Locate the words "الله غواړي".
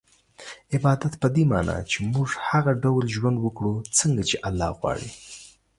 4.47-5.09